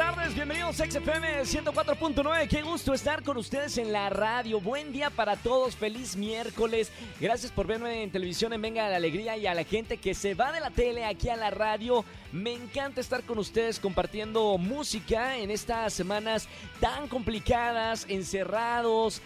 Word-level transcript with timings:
tardes, 0.00 0.34
bienvenidos 0.34 0.80
a 0.80 0.86
XFM 0.86 1.42
104.9. 1.42 2.48
Qué 2.48 2.62
gusto 2.62 2.94
estar 2.94 3.22
con 3.22 3.36
ustedes 3.36 3.76
en 3.76 3.92
la 3.92 4.08
radio. 4.08 4.58
Buen 4.58 4.94
día 4.94 5.10
para 5.10 5.36
todos, 5.36 5.76
feliz 5.76 6.16
miércoles. 6.16 6.90
Gracias 7.20 7.52
por 7.52 7.66
verme 7.66 8.02
en 8.02 8.10
televisión 8.10 8.54
en 8.54 8.62
Venga 8.62 8.88
la 8.88 8.96
Alegría 8.96 9.36
y 9.36 9.46
a 9.46 9.52
la 9.52 9.64
gente 9.64 9.98
que 9.98 10.14
se 10.14 10.32
va 10.32 10.52
de 10.52 10.60
la 10.60 10.70
tele 10.70 11.04
aquí 11.04 11.28
a 11.28 11.36
la 11.36 11.50
radio. 11.50 12.02
Me 12.32 12.54
encanta 12.54 13.02
estar 13.02 13.24
con 13.24 13.38
ustedes 13.38 13.78
compartiendo 13.78 14.56
música 14.56 15.36
en 15.36 15.50
estas 15.50 15.92
semanas 15.92 16.48
tan 16.80 17.06
complicadas, 17.06 18.06
encerrados. 18.08 19.20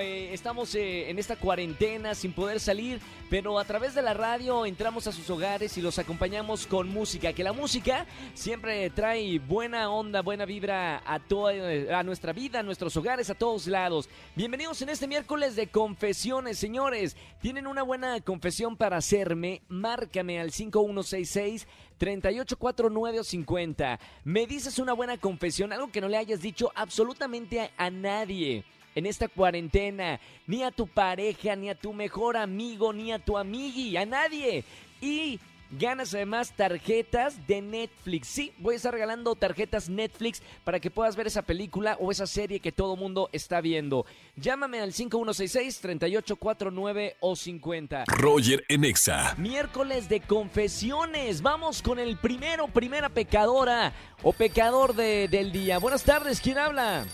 eh, 0.00 0.30
estamos 0.32 0.74
eh, 0.74 1.10
en 1.10 1.18
esta 1.20 1.36
cuarentena 1.36 2.14
sin 2.14 2.32
poder 2.32 2.58
salir, 2.58 2.98
pero 3.28 3.58
a 3.58 3.64
través 3.64 3.94
de 3.94 4.02
la 4.02 4.14
radio 4.14 4.64
entramos 4.64 5.06
a 5.06 5.12
sus 5.12 5.28
hogares 5.28 5.76
y 5.76 5.82
los 5.82 5.98
acompañamos 5.98 6.66
con 6.66 6.88
música. 6.88 7.32
Que 7.34 7.44
la 7.44 7.52
música 7.52 8.06
siempre 8.32 8.88
trae 8.90 9.38
buena 9.38 9.90
onda, 9.90 10.15
buena 10.22 10.44
vibra 10.44 11.02
a 11.04 11.18
toda 11.18 11.52
a 11.98 12.02
nuestra 12.02 12.32
vida, 12.32 12.60
a 12.60 12.62
nuestros 12.62 12.96
hogares, 12.96 13.30
a 13.30 13.34
todos 13.34 13.66
lados. 13.66 14.08
Bienvenidos 14.34 14.80
en 14.82 14.88
este 14.88 15.06
miércoles 15.06 15.56
de 15.56 15.68
confesiones, 15.68 16.58
señores. 16.58 17.16
¿Tienen 17.40 17.66
una 17.66 17.82
buena 17.82 18.20
confesión 18.20 18.76
para 18.76 18.96
hacerme? 18.96 19.62
Márcame 19.68 20.40
al 20.40 20.52
5166 20.52 21.66
3849 21.98 23.20
o 23.20 23.24
50. 23.24 24.00
Me 24.24 24.46
dices 24.46 24.78
una 24.78 24.92
buena 24.92 25.18
confesión, 25.18 25.72
algo 25.72 25.90
que 25.90 26.00
no 26.00 26.08
le 26.08 26.16
hayas 26.16 26.40
dicho 26.40 26.70
absolutamente 26.74 27.60
a, 27.60 27.70
a 27.76 27.90
nadie 27.90 28.64
en 28.94 29.06
esta 29.06 29.28
cuarentena, 29.28 30.18
ni 30.46 30.62
a 30.62 30.70
tu 30.70 30.86
pareja, 30.86 31.54
ni 31.54 31.68
a 31.68 31.74
tu 31.74 31.92
mejor 31.92 32.36
amigo, 32.36 32.92
ni 32.92 33.12
a 33.12 33.18
tu 33.18 33.36
amigui, 33.36 33.96
a 33.96 34.06
nadie. 34.06 34.64
Y 35.00 35.38
ganas 35.78 36.14
además 36.14 36.52
tarjetas 36.56 37.46
de 37.46 37.60
Netflix. 37.62 38.28
Sí, 38.28 38.52
voy 38.58 38.74
a 38.74 38.76
estar 38.76 38.92
regalando 38.92 39.34
tarjetas 39.34 39.88
Netflix 39.88 40.42
para 40.64 40.80
que 40.80 40.90
puedas 40.90 41.16
ver 41.16 41.26
esa 41.26 41.42
película 41.42 41.96
o 42.00 42.10
esa 42.10 42.26
serie 42.26 42.60
que 42.60 42.72
todo 42.72 42.96
mundo 42.96 43.28
está 43.32 43.60
viendo. 43.60 44.06
Llámame 44.36 44.80
al 44.80 44.92
5166-3849 44.92 47.14
o 47.20 47.36
50. 47.36 48.04
Roger 48.08 48.64
en 48.68 48.84
Exa. 48.84 49.34
Miércoles 49.38 50.08
de 50.08 50.20
confesiones. 50.20 51.42
Vamos 51.42 51.82
con 51.82 51.98
el 51.98 52.16
primero, 52.16 52.68
primera 52.68 53.08
pecadora 53.08 53.92
o 54.22 54.32
pecador 54.32 54.94
de- 54.94 55.28
del 55.28 55.52
día. 55.52 55.78
Buenas 55.78 56.02
tardes, 56.04 56.40
¿quién 56.40 56.58
habla? 56.58 57.04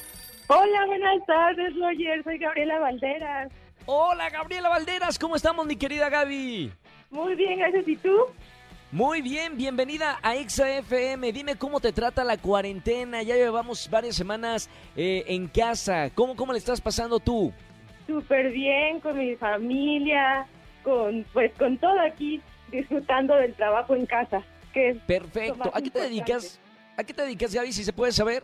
Hola, 0.49 0.87
buenas 0.87 1.25
tardes, 1.27 1.73
Roger. 1.79 2.23
Soy 2.25 2.39
Gabriela 2.39 2.79
Valderas. 2.79 3.53
Hola, 3.87 4.31
Gabriela 4.31 4.69
Valderas, 4.69 5.19
¿cómo 5.19 5.35
estamos, 5.37 5.67
mi 5.67 5.77
querida 5.77 6.09
Gaby? 6.09 6.73
Muy 7.11 7.35
bien, 7.35 7.59
gracias. 7.59 7.87
¿Y 7.89 7.97
tú? 7.97 8.17
Muy 8.93 9.23
bien, 9.23 9.57
bienvenida 9.57 10.19
a 10.23 10.35
XFM. 10.35 11.33
Dime 11.33 11.57
cómo 11.57 11.81
te 11.81 11.95
trata 11.95 12.25
la 12.25 12.37
cuarentena. 12.37 13.23
Ya 13.23 13.37
llevamos 13.37 13.89
varias 13.89 14.15
semanas 14.15 14.69
eh, 14.95 15.25
en 15.29 15.49
casa. 15.49 16.11
¿Cómo, 16.15 16.37
¿Cómo 16.37 16.53
le 16.53 16.59
estás 16.59 16.79
pasando 16.79 17.19
tú? 17.19 17.55
Súper 18.07 18.51
bien, 18.51 19.01
con 19.01 19.17
mi 19.17 19.35
familia, 19.37 20.47
con 20.83 21.25
pues 21.33 21.51
con 21.55 21.79
todo 21.79 21.99
aquí, 22.01 22.43
disfrutando 22.71 23.35
del 23.37 23.55
trabajo 23.55 23.97
en 23.97 24.05
casa. 24.05 24.43
Que 24.75 24.91
es, 24.91 24.99
Perfecto. 24.99 25.71
¿A 25.73 25.81
qué 25.81 25.89
te 25.89 26.01
dedicas? 26.01 26.61
¿A 26.99 27.03
qué 27.03 27.15
te 27.15 27.23
dedicas, 27.23 27.55
Gaby, 27.55 27.73
si 27.73 27.85
se 27.85 27.95
puede 27.95 28.13
saber? 28.13 28.43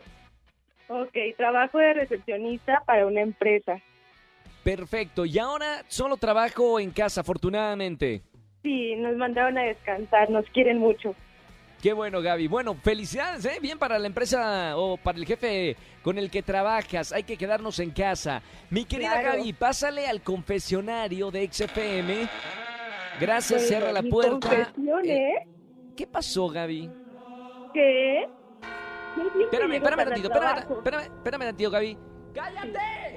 ok, 0.89 1.15
trabajo 1.37 1.77
de 1.77 1.93
recepcionista 1.93 2.83
para 2.87 3.07
una 3.07 3.21
empresa. 3.21 3.83
Perfecto. 4.65 5.27
Y 5.27 5.39
ahora 5.39 5.85
solo 5.89 6.17
trabajo 6.17 6.81
en 6.81 6.91
casa, 6.91 7.21
afortunadamente. 7.21 8.23
Sí, 8.63 8.97
nos 8.97 9.17
mandaron 9.17 9.57
a 9.59 9.63
descansar, 9.63 10.31
nos 10.31 10.45
quieren 10.51 10.79
mucho. 10.79 11.15
Qué 11.83 11.93
bueno, 11.93 12.21
Gaby. 12.21 12.49
Bueno, 12.49 12.75
felicidades, 12.75 13.45
¿eh? 13.45 13.59
Bien 13.63 13.79
para 13.79 14.01
la 14.01 14.09
empresa 14.09 14.77
o 14.77 14.97
para 14.97 15.17
el 15.17 15.25
jefe 15.27 15.77
con 16.03 16.19
el 16.19 16.29
que 16.29 16.43
trabajas. 16.43 17.13
Hay 17.13 17.23
que 17.23 17.37
quedarnos 17.37 17.79
en 17.79 17.93
casa. 17.93 18.43
Mi 18.71 18.85
querida 18.85 19.21
Claro. 19.21 19.39
Gaby, 19.39 19.53
pásale 19.53 20.09
al 20.09 20.21
confesionario 20.23 21.31
de 21.31 21.49
XFM. 21.53 22.29
Gracias, 23.21 23.61
Bueno, 23.63 23.69
cierra 23.69 23.93
la 23.93 24.03
puerta. 24.03 24.55
Eh, 24.55 24.67
¿eh? 25.05 25.47
¿Qué 25.97 26.07
pasó, 26.07 26.49
Gaby? 26.49 26.91
Siempre 27.73 29.45
Espérame, 29.45 29.75
espérame 29.75 30.05
tantito, 30.05 30.29
espérame, 30.29 30.59
espérame, 30.59 31.03
espérame 31.03 31.45
tantito, 31.45 31.71
Gaby. 31.71 31.99
¡Cállate! 32.35 33.08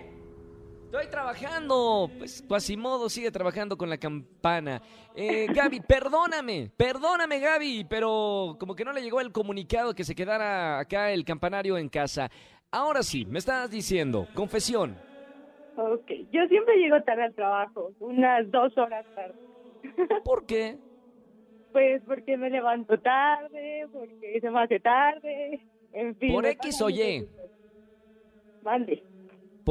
Estoy 0.91 1.07
trabajando. 1.07 2.11
Pues 2.17 2.43
Quasimodo 2.45 3.07
sigue 3.07 3.31
trabajando 3.31 3.77
con 3.77 3.89
la 3.89 3.97
campana. 3.97 4.81
Eh, 5.15 5.47
Gaby, 5.55 5.79
perdóname, 5.79 6.69
perdóname, 6.75 7.39
Gaby, 7.39 7.85
pero 7.89 8.57
como 8.59 8.75
que 8.75 8.83
no 8.83 8.91
le 8.91 9.01
llegó 9.01 9.21
el 9.21 9.31
comunicado 9.31 9.95
que 9.95 10.03
se 10.03 10.13
quedara 10.13 10.79
acá 10.79 11.13
el 11.13 11.23
campanario 11.23 11.77
en 11.77 11.87
casa. 11.87 12.29
Ahora 12.71 13.03
sí, 13.03 13.25
me 13.25 13.39
estás 13.39 13.71
diciendo, 13.71 14.27
confesión. 14.33 14.97
Ok, 15.77 16.11
yo 16.29 16.45
siempre 16.49 16.75
llego 16.75 17.01
tarde 17.03 17.23
al 17.23 17.35
trabajo, 17.35 17.93
unas 18.01 18.51
dos 18.51 18.77
horas 18.77 19.05
tarde. 19.15 19.35
¿Por 20.25 20.45
qué? 20.45 20.77
Pues 21.71 22.03
porque 22.05 22.35
me 22.35 22.49
levanto 22.49 22.99
tarde, 22.99 23.87
porque 23.93 24.41
se 24.41 24.51
me 24.51 24.61
hace 24.61 24.81
tarde, 24.81 25.61
en 25.93 26.17
fin. 26.17 26.33
Por 26.33 26.45
X 26.47 26.81
o 26.81 26.89
Y. 26.89 27.29
Mande, 28.61 29.01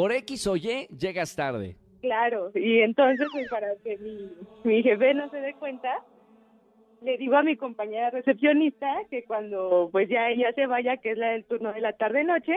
Por 0.01 0.13
X 0.13 0.47
o 0.47 0.57
Y 0.57 0.87
llegas 0.99 1.37
tarde. 1.37 1.77
claro. 2.01 2.51
Y 2.55 2.81
entonces, 2.81 3.29
pues 3.31 3.51
para 3.51 3.67
que 3.85 3.99
mi, 3.99 4.31
mi 4.65 4.83
jefe 4.83 5.13
no 5.13 5.29
se 5.29 5.37
dé 5.43 5.53
cuenta, 5.53 6.03
le 7.03 7.19
digo 7.19 7.37
a 7.37 7.43
mi 7.43 7.55
compañera 7.59 8.09
recepcionista 8.09 8.87
que 9.11 9.25
cuando 9.25 9.91
pues 9.93 10.09
ya 10.09 10.31
ella 10.31 10.55
se 10.55 10.67
vaya, 10.67 10.97
que 10.97 11.11
es 11.11 11.19
la 11.19 11.33
del 11.33 11.45
turno 11.45 11.75
de 11.75 11.83
la 11.83 11.93
tarde-noche, 11.93 12.57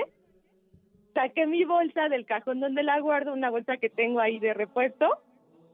saque 1.13 1.45
mi 1.45 1.65
bolsa 1.65 2.07
del 2.07 2.25
cajón 2.25 2.61
donde 2.61 2.81
la 2.81 3.01
guardo, 3.01 3.33
una 3.33 3.49
bolsa 3.49 3.75
que 3.75 3.89
tengo 3.89 4.21
ahí 4.21 4.39
de 4.39 4.53
repuesto, 4.53 5.09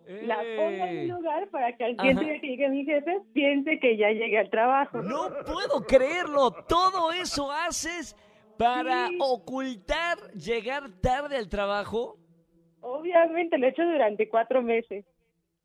la 0.08 0.38
pongo 0.38 0.86
en 0.86 0.94
mi 0.96 1.02
¡Ey! 1.02 1.08
lugar 1.08 1.50
para 1.50 1.78
que 1.78 1.84
al 1.84 1.96
siguiente 1.98 2.26
día 2.26 2.42
que 2.42 2.48
llegue 2.48 2.70
mi 2.70 2.84
jefe 2.84 3.20
piense 3.34 3.80
que 3.80 3.96
ya 3.96 4.10
llegué 4.10 4.40
al 4.40 4.50
trabajo. 4.50 5.04
No 5.04 5.30
puedo 5.46 5.86
creerlo. 5.86 6.50
Todo 6.68 7.12
eso 7.12 7.52
haces 7.52 8.16
para 8.60 9.10
ocultar 9.20 10.18
llegar 10.34 10.90
tarde 11.02 11.38
al 11.38 11.48
trabajo. 11.48 12.18
Obviamente 12.82 13.58
lo 13.58 13.66
he 13.66 13.70
hecho 13.70 13.84
durante 13.84 14.28
cuatro 14.28 14.62
meses. 14.62 15.06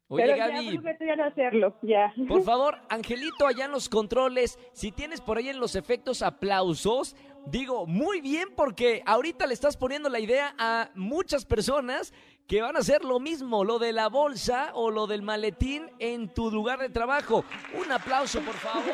Oye, 0.07 0.23
pero 0.23 0.37
ya 0.37 0.49
Gaby, 0.49 0.75
prometo 0.75 1.05
ya 1.05 1.17
no 1.17 1.25
hacerlo, 1.25 1.77
ya. 1.83 2.15
por 2.29 2.43
favor, 2.45 2.79
Angelito, 2.89 3.49
allá 3.49 3.65
en 3.65 3.73
los 3.73 3.89
controles, 3.89 4.61
si 4.73 4.93
tienes 4.93 5.21
por 5.21 5.39
ahí 5.39 5.49
en 5.49 5.59
los 5.59 5.75
efectos 5.75 6.23
aplausos, 6.23 7.17
digo, 7.47 7.85
muy 7.85 8.21
bien, 8.21 8.49
porque 8.55 9.03
ahorita 9.07 9.47
le 9.49 9.55
estás 9.55 9.77
poniendo 9.77 10.09
la 10.09 10.21
idea 10.21 10.55
a 10.57 10.91
muchas 10.95 11.45
personas 11.45 12.13
que 12.47 12.63
van 12.63 12.77
a 12.77 12.81
hacer 12.81 13.03
lo 13.03 13.19
mismo, 13.19 13.65
lo 13.65 13.81
de 13.81 13.93
la 13.93 14.09
bolsa 14.09 14.71
o 14.75 14.93
lo 14.93 15.09
del 15.09 15.23
maletín 15.23 15.91
en 15.99 16.29
tu 16.33 16.49
lugar 16.53 16.79
de 16.79 16.91
trabajo. 16.91 17.45
Un 17.75 17.91
aplauso, 17.91 18.41
por 18.43 18.55
favor. 18.55 18.85